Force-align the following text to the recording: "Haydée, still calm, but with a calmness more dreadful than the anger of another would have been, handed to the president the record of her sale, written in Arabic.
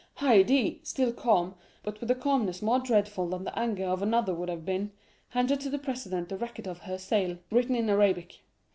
"Haydée, 0.17 0.83
still 0.83 1.13
calm, 1.13 1.53
but 1.83 2.01
with 2.01 2.09
a 2.09 2.15
calmness 2.15 2.63
more 2.63 2.79
dreadful 2.79 3.29
than 3.29 3.43
the 3.43 3.59
anger 3.59 3.85
of 3.85 4.01
another 4.01 4.33
would 4.33 4.49
have 4.49 4.65
been, 4.65 4.89
handed 5.29 5.59
to 5.61 5.69
the 5.69 5.77
president 5.77 6.29
the 6.29 6.37
record 6.37 6.65
of 6.67 6.79
her 6.79 6.97
sale, 6.97 7.37
written 7.51 7.75
in 7.75 7.87
Arabic. 7.87 8.39